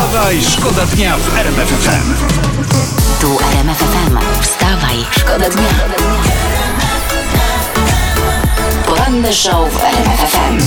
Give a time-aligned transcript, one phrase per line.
[0.00, 2.14] Wstawaj, szkoda dnia w RMF FM.
[3.20, 4.18] Tu RMF FM.
[4.42, 5.68] Wstawaj, szkoda dnia.
[8.86, 10.58] Poranny show w RMF FM.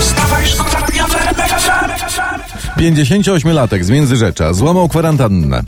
[0.00, 1.90] Wstawaj, szkoda dnia w RMF FM.
[2.80, 5.62] 58-latek z Międzyrzecza złamał kwarantannę.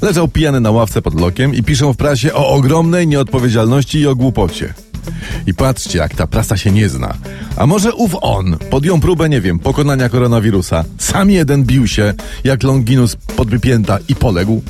[0.00, 4.16] Leżał pijany na ławce pod lokiem i piszą w prasie o ogromnej nieodpowiedzialności i o
[4.16, 4.74] głupocie.
[5.46, 7.14] I patrzcie, jak ta prasa się nie zna.
[7.56, 10.84] A może ów on podjął próbę, nie wiem, pokonania koronawirusa.
[10.98, 12.14] Sam jeden bił się,
[12.44, 14.62] jak Longinus podwypięta i poległ.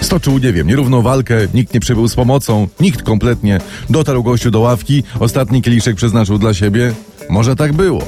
[0.00, 3.60] Stoczył, nie wiem, nierówną walkę, nikt nie przybył z pomocą, nikt kompletnie.
[3.90, 6.92] Dotarł gościu do ławki, ostatni kieliszek przeznaczył dla siebie.
[7.30, 8.02] Może tak było.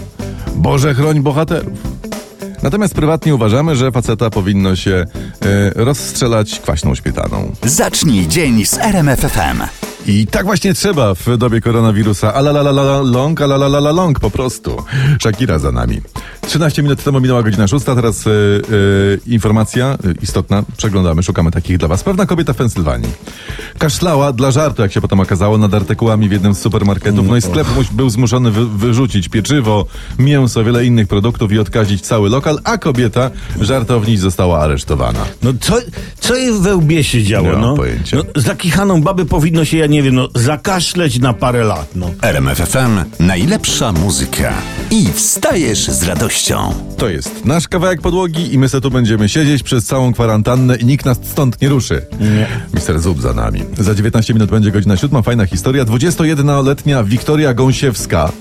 [0.57, 1.79] Boże chroń bohaterów.
[2.63, 5.05] Natomiast prywatnie uważamy, że faceta powinno się e,
[5.75, 7.53] rozstrzelać kwaśną śmietaną.
[7.63, 9.63] Zacznij dzień z RMF FM.
[10.07, 12.35] I tak właśnie trzeba w dobie koronawirusa.
[12.35, 14.85] Alalalala long, alalalala long po prostu.
[15.23, 16.01] Shakira za nami.
[16.41, 18.33] 13 minut temu minęła godzina 6, teraz e, e,
[19.27, 20.63] informacja e, istotna.
[20.77, 22.03] Przeglądamy, szukamy takich dla was.
[22.03, 23.11] Pewna kobieta w Pensylwanii
[23.79, 27.29] kaszlała dla żartu, jak się potem okazało, nad artykułami w jednym z supermarketów.
[27.29, 29.87] No i sklep był zmuszony wy, wyrzucić pieczywo,
[30.19, 35.21] mięso, wiele innych produktów i odkazić cały lokal, a kobieta, żartowniś, została aresztowana.
[35.43, 35.79] No co,
[36.27, 37.75] co jej we łbie się działo, Nie mam no?
[37.77, 38.17] pojęcia.
[38.17, 38.23] no?
[38.37, 42.11] Zakichaną babę powinno się, ja nie wiem, no, zakaszleć na parę lat, no.
[42.23, 42.99] RMF FM.
[43.21, 44.53] Najlepsza muzyka.
[44.91, 46.75] I wstajesz z radością.
[46.97, 50.85] To jest nasz kawałek podłogi i my se tu będziemy siedzieć przez całą kwarantannę i
[50.85, 52.07] nikt nas stąd nie ruszy.
[52.21, 52.47] Nie.
[52.75, 53.63] Mister Zub za nami.
[53.79, 55.23] Za 19 minut będzie godzina siódma.
[55.23, 55.85] Fajna historia.
[55.85, 58.33] 21-letnia Wiktoria Gąsiewska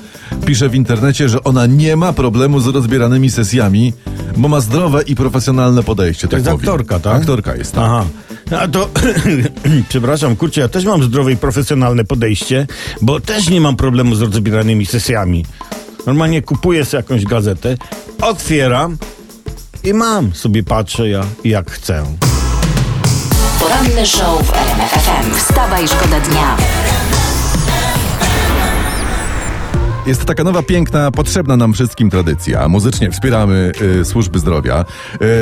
[0.45, 3.93] pisze w internecie, że ona nie ma problemu z rozbieranymi sesjami,
[4.37, 6.27] bo ma zdrowe i profesjonalne podejście.
[6.27, 6.57] To jest mówi.
[6.67, 7.21] aktorka, tak?
[7.21, 7.83] Aktorka jest, tak.
[7.83, 8.05] Aha.
[8.59, 8.89] A to,
[9.89, 12.67] przepraszam, kurczę, ja też mam zdrowe i profesjonalne podejście,
[13.01, 15.45] bo też nie mam problemu z rozbieranymi sesjami.
[16.05, 17.77] Normalnie kupuję sobie jakąś gazetę,
[18.21, 18.97] otwieram
[19.83, 20.33] i mam.
[20.33, 22.03] Sobie patrzę ja jak chcę.
[23.59, 25.35] Poranny show w RMF FM.
[25.35, 26.57] Wstawaj, szkoda dnia.
[30.07, 32.67] Jest taka nowa, piękna, potrzebna nam wszystkim tradycja.
[32.69, 33.71] Muzycznie wspieramy
[34.01, 34.85] y, służby zdrowia.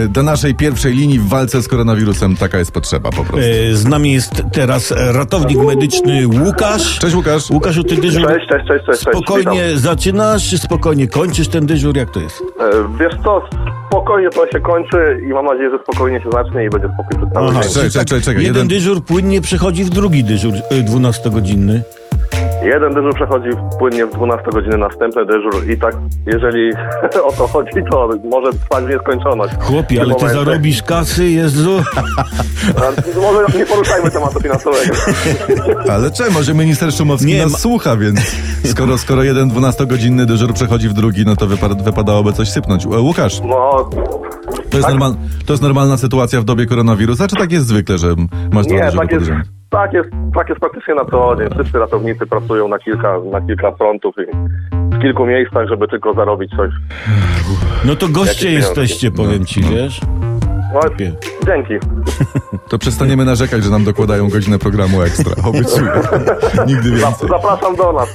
[0.05, 3.37] Y, do naszej pierwszej linii w walce z koronawirusem taka jest potrzeba po prostu.
[3.71, 6.99] E, Z nami jest teraz ratownik medyczny Łukasz.
[6.99, 7.49] Cześć Łukasz.
[7.49, 9.03] Łukaszu, ty dyżur Cześć, cześć, cześć, cześć.
[9.03, 9.17] cześć.
[9.17, 11.97] spokojnie zaczynasz, czy spokojnie kończysz ten dyżur?
[11.97, 12.43] Jak to jest?
[12.43, 12.67] Witam.
[12.95, 13.41] E, Wiesz co,
[13.87, 14.97] spokojnie to się kończy
[15.29, 17.71] i mam nadzieję, że spokojnie się zacznie i będzie spokój Aha, dzień.
[17.73, 18.43] Czekaj, czekaj, czekaj.
[18.43, 21.81] Jeden, Jeden- dyżur płynnie przechodzi w drugi dyżur y, 12-godzinny.
[22.63, 26.71] Jeden dyżur przechodzi płynnie w 12 godziny, następny dyżur i tak, jeżeli
[27.29, 29.53] o to chodzi, to może trwać w nieskończoność.
[29.59, 30.45] Chłopie, ale tym ty momencie.
[30.45, 31.71] zarobisz kasy, Jezu.
[33.21, 34.93] Może nie poruszajmy tematu finansowego.
[35.93, 36.31] Ale czemu?
[36.31, 38.19] Może minister Szumowski Nie, nas ma- słucha, więc
[38.65, 42.85] skoro, skoro jeden 12-godzinny dyżur przechodzi w drugi, no to wypa- wypadałoby coś sypnąć.
[42.85, 43.89] E, Łukasz, No,
[44.69, 44.89] to jest, Tak?
[44.89, 45.15] normal,
[45.45, 48.07] to jest normalna sytuacja w dobie koronawirusa, czy tak jest zwykle, że
[48.51, 49.62] masz dwa nie, dyżury tak pod?
[49.73, 51.47] Tak jest, tak jest praktycznie na co dzień.
[51.53, 54.35] Wszyscy ratownicy pracują na kilka, na kilka frontów i
[54.95, 56.71] w kilku miejscach, żeby tylko zarobić coś.
[57.85, 60.01] No to goście Jakie jesteście, powiem ci, wiesz?
[61.45, 61.73] Dzięki.
[62.69, 65.35] To przestaniemy narzekać, że nam dokładają godzinę programu ekstra.
[65.43, 65.91] Obiecuję.
[66.67, 67.29] Nigdy więcej.
[67.29, 68.09] Zapraszam do nas.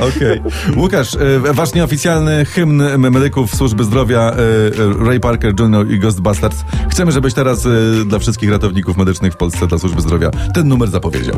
[0.16, 0.42] Okej.
[0.76, 5.90] Łukasz, e, wasz nieoficjalny hymn medyków służby zdrowia e, e, Ray Parker Jr.
[5.90, 6.64] i Ghostbusters.
[6.90, 7.68] Chcemy, żebyś teraz
[8.04, 11.36] dla wszystkich ratowników medycznych w Polsce, dla służby zdrowia, ten numer zapowiedział.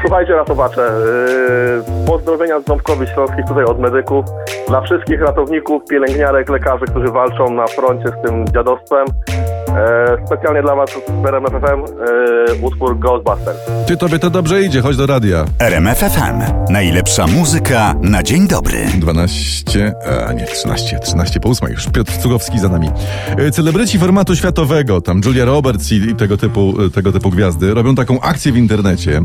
[0.00, 4.24] Słuchajcie, ratowacze, e, pozdrowienia z Ząbkowi Śląskich tutaj od medyków.
[4.68, 9.06] Dla wszystkich ratowników, pielęgniarek, lekarzy, którzy walczą na froncie z tym dziadostwem.
[9.68, 10.90] E, Specjalnie dla Was
[11.22, 13.58] w RMF FM e, utwór Ghostbusters.
[13.86, 15.44] Ty, tobie to dobrze idzie, chodź do radia.
[15.58, 16.42] RMF FM.
[16.72, 18.86] Najlepsza muzyka na dzień dobry.
[18.98, 19.94] 12,
[20.28, 21.88] a nie, 13, 13 po 8 już.
[21.88, 22.90] Piotr Cugowski za nami.
[23.38, 27.74] E, Celebryci formatu światowego, tam Julia Roberts i, i tego, typu, e, tego typu gwiazdy,
[27.74, 29.20] robią taką akcję w internecie,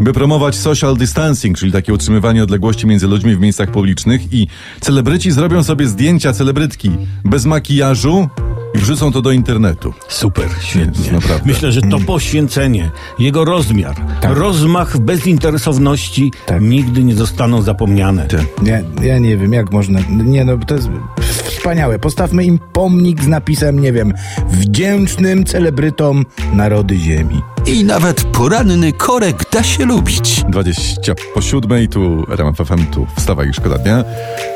[0.00, 4.48] by promować social distancing, czyli takie utrzymywanie odległości między ludźmi w miejscach publicznych i
[4.80, 6.90] celebryci zrobią sobie zdjęcia celebrytki
[7.24, 8.28] bez makijażu
[8.74, 9.94] i wrzucą to do internetu.
[10.08, 11.12] Super, świetnie.
[11.12, 11.46] naprawdę.
[11.46, 18.26] Myślę, że to poświęcenie, jego rozmiar, rozmach bezinteresowności nigdy nie zostaną zapomniane.
[18.62, 20.00] Nie, ja nie wiem, jak można.
[20.08, 20.88] Nie, no to jest
[21.44, 21.98] wspaniałe.
[21.98, 24.14] Postawmy im pomnik z napisem, nie wiem,
[24.48, 27.42] wdzięcznym celebrytom narody ziemi.
[27.68, 30.44] I nawet poranny korek da się lubić.
[30.48, 34.04] 20 po siódmej, tu RMF FM, tu wstawaj i szkoda dnia.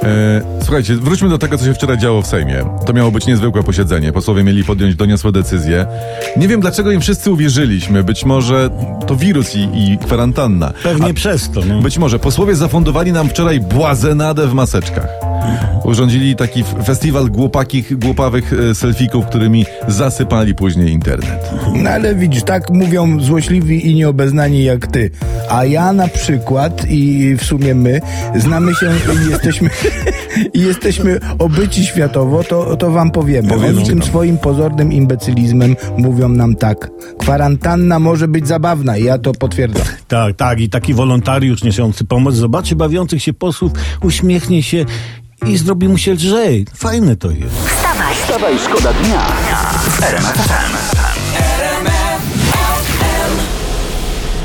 [0.02, 2.64] E, słuchajcie, wróćmy do tego, co się wczoraj działo w Sejmie.
[2.86, 4.12] To miało być niezwykłe posiedzenie.
[4.12, 5.86] Posłowie mieli podjąć doniosłe decyzje.
[6.36, 8.04] Nie wiem, dlaczego im wszyscy uwierzyliśmy.
[8.04, 8.70] Być może
[9.06, 10.72] to wirus i, i kwarantanna.
[10.82, 11.60] Pewnie przez to.
[11.64, 11.80] No.
[11.80, 15.21] Być może posłowie zafundowali nam wczoraj błazenadę w maseczkach.
[15.84, 21.50] Urządzili taki festiwal głupakich, głupawych e, selfików, którymi zasypali później internet.
[21.74, 25.10] No ale widzisz, tak mówią złośliwi i nieobeznani jak ty.
[25.50, 28.00] A ja na przykład i w sumie my
[28.36, 28.90] znamy się
[29.26, 29.70] i jesteśmy,
[30.54, 33.48] i jesteśmy obyci światowo, to, to wam powiemy.
[33.48, 34.08] Powiedzcie Oni tym nam.
[34.08, 36.90] swoim pozornym imbecylizmem mówią nam tak.
[37.18, 39.82] Kwarantanna może być zabawna i ja to potwierdzam.
[40.08, 40.60] Tak, tak.
[40.60, 43.72] I taki wolontariusz niosący pomoc zobaczy bawiących się posłów,
[44.02, 44.84] uśmiechnie się
[45.46, 46.66] i zrobi mu się lżej.
[46.74, 47.68] Fajne to jest.
[47.68, 49.20] Wstawaj, Wstawaj, szkoda dnia
[49.84, 51.01] w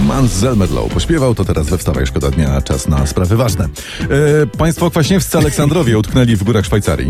[0.07, 3.65] Mans Zelmerlow pośpiewał, to teraz we Wstawaj Szkoda Dnia, czas na sprawy ważne.
[3.65, 7.09] E, państwo kwaśniewscy Aleksandrowie utknęli w górach Szwajcarii.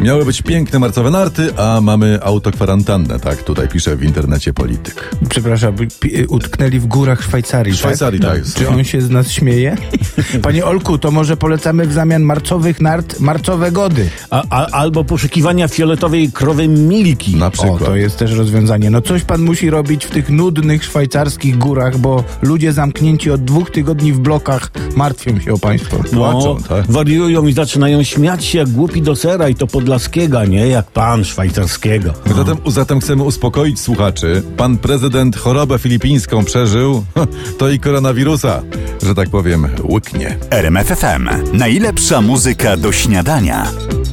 [0.00, 5.10] Miały być piękne marcowe narty, a mamy autokwarantannę, tak tutaj pisze w internecie polityk.
[5.28, 7.76] Przepraszam, pi- utknęli w górach Szwajcarii.
[7.76, 8.58] Szwajcarii, tak jest.
[8.58, 9.76] Czy on się z nas śmieje?
[10.42, 14.10] Panie Olku, to może polecamy w zamian marcowych nart marcowe gody.
[14.30, 17.36] A, a, albo poszukiwania fioletowej krowy Milki.
[17.36, 17.84] Na O, przykład.
[17.84, 18.90] to jest też rozwiązanie.
[18.90, 23.70] No coś pan musi robić w tych nudnych szwajcarskich górach, bo ludzie zamknięci od dwóch
[23.70, 25.96] tygodni w blokach martwią się o państwo.
[26.12, 26.86] Płaczą, tak.
[26.90, 31.24] wariują i zaczynają śmiać się jak głupi do sera i to podlaskiego, nie jak pan
[31.24, 32.14] szwajcarskiego.
[32.36, 34.42] Zatem, zatem chcemy uspokoić słuchaczy.
[34.56, 37.04] Pan prezydent chorobę filipińską przeżył,
[37.58, 38.62] to i koronawirusa,
[39.02, 40.36] że tak powiem, łyknie.
[40.50, 41.28] RMF FM.
[41.52, 43.66] Najlepsza muzyka do śniadania.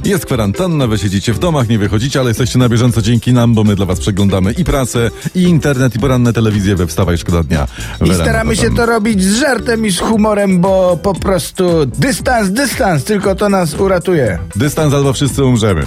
[0.05, 3.63] Jest kwarantanna, wy siedzicie w domach, nie wychodzicie, ale jesteście na bieżąco dzięki nam, bo
[3.63, 7.67] my dla was przeglądamy i prasę, i internet, i poranne telewizje we Wstawaj Szkoda Dnia.
[8.05, 13.03] I staramy się to robić z żartem i z humorem, bo po prostu dystans, dystans,
[13.03, 14.39] tylko to nas uratuje.
[14.55, 15.83] Dystans albo wszyscy umrzemy.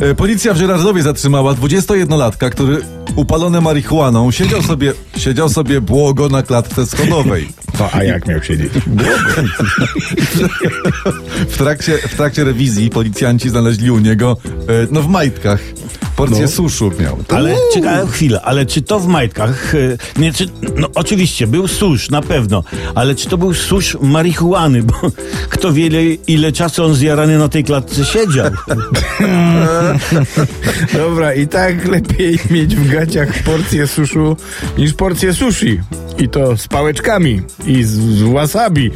[0.00, 2.82] E, Policja w Żyrardowie zatrzymała 21-latka, który
[3.16, 7.48] upalony marihuaną siedział sobie, siedział sobie błogo na klatce schodowej.
[7.80, 8.72] No a jak miał siedzieć?
[11.48, 15.60] W trakcie, w trakcie rewizji policjanci znaleźli u niego, e, no w majtkach,
[16.26, 17.18] porcję suszu miał.
[17.28, 19.78] Ale czekaj chwilę, ale czy to w majtkach, e,
[20.20, 20.46] nie, czy,
[20.76, 22.64] no oczywiście był susz, na pewno,
[22.94, 24.94] ale czy to był susz marihuany, bo
[25.54, 28.50] kto wie ile, ile czasu on zjarany na tej klatce siedział.
[30.92, 34.36] Dobra, i tak lepiej mieć w gaciach porcję suszu
[34.78, 35.80] niż porcję sushi.
[36.20, 38.90] I to z pałeczkami i z, z wasabi.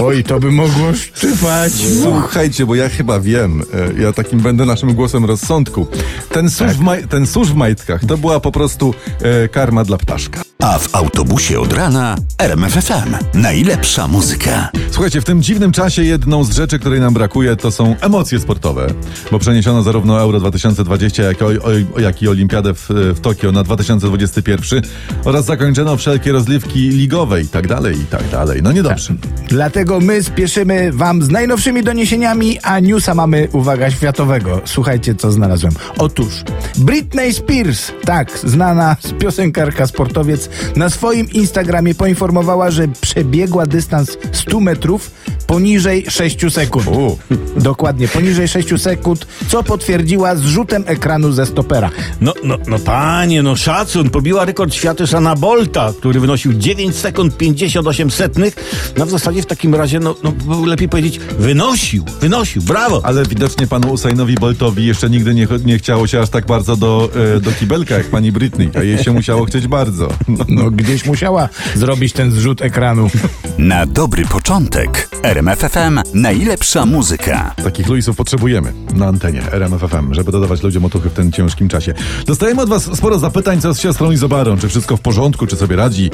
[0.00, 1.72] Oj, to by mogło szczypać.
[2.02, 3.62] Słuchajcie, bo ja chyba wiem,
[3.98, 5.86] e, ja takim będę naszym głosem rozsądku.
[6.32, 9.98] Ten susz, w, maj, ten susz w majtkach to była po prostu e, karma dla
[9.98, 10.43] ptaszka.
[10.64, 13.14] A w autobusie od rana RMF FM.
[13.34, 14.70] Najlepsza muzyka.
[14.90, 18.86] Słuchajcie, w tym dziwnym czasie jedną z rzeczy, której nam brakuje, to są emocje sportowe,
[19.30, 21.46] bo przeniesiono zarówno Euro 2020, jak, o,
[21.94, 24.82] o, jak i Olimpiadę w, w Tokio na 2021
[25.24, 28.62] oraz zakończono wszelkie rozliwki ligowe i tak dalej, i tak dalej.
[28.62, 29.14] No niedobrze.
[29.48, 34.60] Dlatego my spieszymy wam z najnowszymi doniesieniami, a newsa mamy, uwaga, światowego.
[34.64, 35.72] Słuchajcie, co znalazłem.
[35.98, 36.44] Otóż
[36.78, 45.10] Britney Spears, tak, znana piosenkarka, sportowiec, na swoim Instagramie poinformowała, że przebiegła dystans 100 metrów
[45.46, 46.86] poniżej 6 sekund.
[46.86, 47.18] U.
[47.56, 51.90] Dokładnie, poniżej 6 sekund, co potwierdziła zrzutem ekranu ze stopera.
[52.20, 57.36] No, no, no panie, no szacun, pobiła rekord świata Sana Bolta, który wynosił 9 sekund
[57.36, 58.54] 58 setnych.
[58.96, 60.32] No w zasadzie w takim razie, no, no
[60.66, 63.00] lepiej powiedzieć, wynosił, wynosił, brawo.
[63.04, 67.10] Ale widocznie panu Usainowi Boltowi jeszcze nigdy nie, nie chciało się aż tak bardzo do,
[67.36, 70.08] e, do kibelka jak pani Britney, a jej się musiało chcieć bardzo.
[70.28, 70.44] No.
[70.48, 73.10] No gdzieś musiała zrobić ten zrzut ekranu.
[73.58, 76.00] Na dobry początek RMF FM.
[76.14, 77.54] Najlepsza muzyka.
[77.64, 81.94] Takich Luisów potrzebujemy na antenie RMF FM, żeby dodawać ludziom otuchy w tym ciężkim czasie.
[82.26, 85.76] Dostajemy od was sporo zapytań, co z siostrą Izobarą, czy wszystko w porządku, czy sobie
[85.76, 86.10] radzi.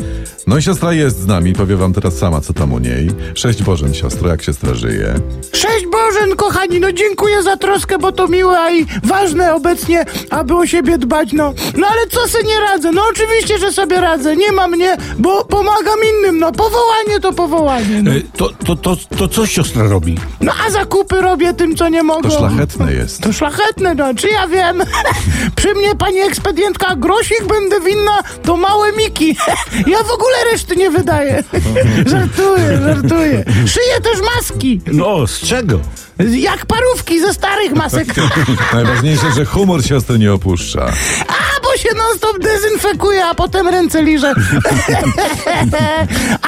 [0.46, 3.10] No i siostra jest z nami, powie wam teraz sama, co tam u niej.
[3.34, 5.14] Sześć Bożen, siostro, jak siostra żyje?
[5.52, 10.66] Cześć Bożen, kochani, no dziękuję za troskę, bo to miłe i ważne obecnie, aby o
[10.66, 11.54] siebie dbać, no.
[11.76, 12.92] No ale co se nie radzę?
[12.92, 16.52] No oczywiście, że sobie radzę, nie ma mnie, bo pomagam innym, no.
[16.52, 18.10] Powołanie to powołanie, no.
[18.10, 20.14] E, To, to, to, to co siostra robi?
[20.40, 22.28] No a zakupy robię tym, co nie mogą.
[22.30, 23.20] To szlachetne jest.
[23.22, 24.82] To szlachetne, no, czy ja wiem?
[25.56, 29.36] Przy mnie pani ekspedientka grosik będę winna, to małe miki.
[29.92, 31.44] ja w ogóle reszty nie wydaję.
[32.12, 33.44] żartuję, żartuję.
[33.66, 35.80] Szyję też maski, No, z czego?
[36.28, 38.14] Jak parówki ze starych masek.
[38.72, 40.92] Najważniejsze, że humor siostry nie opuszcza.
[41.28, 44.34] A, bo się non stop dezynfekuje, a potem ręce liże.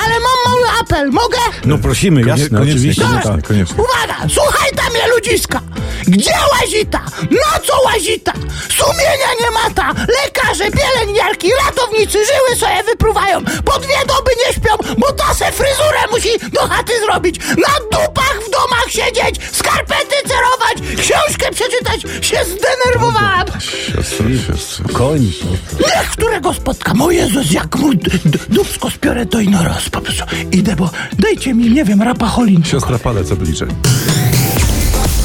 [0.02, 1.38] Ale mam mały apel, mogę?
[1.64, 3.02] No prosimy, jasne, koniecznie, oczywiście.
[3.02, 3.30] koniecznie.
[3.30, 3.46] tak.
[3.46, 3.76] koniecznie.
[3.84, 5.60] Uwaga, słuchaj tam je ludziska!
[6.06, 6.98] Gdzie łazita?
[7.30, 8.32] Na co łazita?
[8.68, 9.94] Sumienia nie mata!
[10.24, 13.44] Lekarze, pielęgniarki, ratownicy żyły sobie wypruwają!
[13.44, 14.61] Po dwie doby nie śpią,
[15.02, 20.96] bo ta se fryzurę musi do chaty zrobić, na dupach w domach siedzieć, skarpety cerować,
[21.00, 23.46] książkę przeczytać, się zdenerwowałam.
[23.60, 24.88] Siostro, siostro.
[24.94, 25.32] Koń.
[25.80, 27.02] Niech którego spotkam.
[27.02, 30.24] O Jezus, jak mu d- d- dupsko spiorę, to i na raz po prostu.
[30.52, 32.64] Idę, bo dajcie mi, nie wiem, rapacholin.
[32.64, 33.66] Siostra palec oblicze.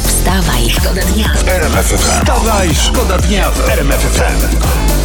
[0.07, 1.29] Wstawaj, szkoda dnia.
[1.97, 4.96] Wstawaj, szkoda dnia w RMF FM.